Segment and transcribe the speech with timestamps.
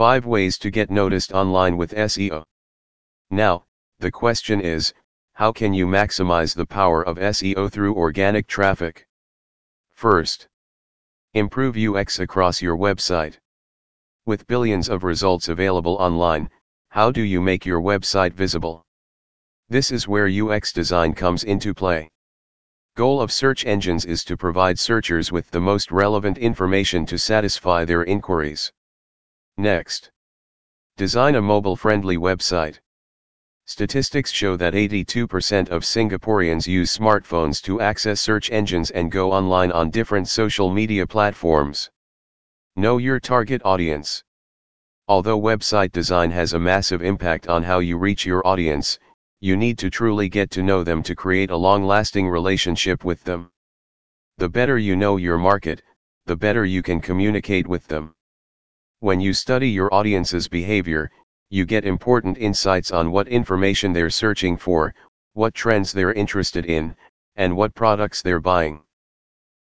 [0.00, 2.42] 5 ways to get noticed online with SEO.
[3.30, 3.66] Now,
[3.98, 4.94] the question is,
[5.34, 9.06] how can you maximize the power of SEO through organic traffic?
[9.92, 10.48] First,
[11.34, 13.36] improve UX across your website.
[14.24, 16.48] With billions of results available online,
[16.88, 18.82] how do you make your website visible?
[19.68, 22.08] This is where UX design comes into play.
[22.96, 27.84] Goal of search engines is to provide searchers with the most relevant information to satisfy
[27.84, 28.72] their inquiries.
[29.60, 30.10] Next.
[30.96, 32.78] Design a mobile-friendly website.
[33.66, 39.70] Statistics show that 82% of Singaporeans use smartphones to access search engines and go online
[39.70, 41.90] on different social media platforms.
[42.76, 44.24] Know your target audience.
[45.08, 48.98] Although website design has a massive impact on how you reach your audience,
[49.40, 53.50] you need to truly get to know them to create a long-lasting relationship with them.
[54.38, 55.82] The better you know your market,
[56.24, 58.14] the better you can communicate with them.
[59.02, 61.10] When you study your audience's behavior,
[61.48, 64.94] you get important insights on what information they're searching for,
[65.32, 66.94] what trends they're interested in,
[67.34, 68.82] and what products they're buying.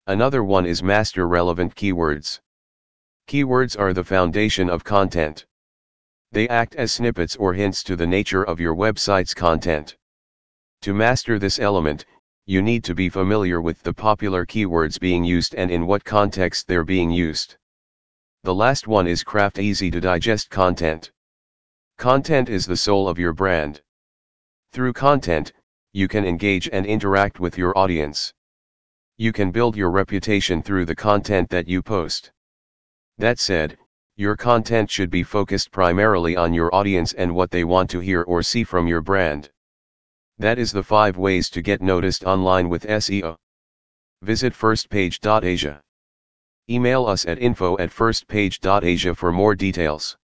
[0.08, 2.39] Another one is master relevant keywords.
[3.27, 5.45] Keywords are the foundation of content.
[6.31, 9.97] They act as snippets or hints to the nature of your website's content.
[10.83, 12.05] To master this element,
[12.45, 16.70] you need to be familiar with the popular keywords being used and in what context
[16.70, 17.58] they're being used.
[18.46, 21.12] The last one is craft easy to digest content.
[21.98, 23.82] Content is the soul of your brand.
[24.72, 25.52] Through content,
[25.94, 28.36] you can engage and interact with your audience.
[29.18, 32.32] You can build your reputation through the content that you post.
[33.18, 33.80] That said,
[34.16, 38.22] your content should be focused primarily on your audience and what they want to hear
[38.22, 39.50] or see from your brand.
[40.38, 43.38] That is the 5 ways to get noticed online with SEO.
[44.22, 45.82] Visit firstpage.asia.
[46.67, 50.17] Email us at info at firstpage.asia for more details.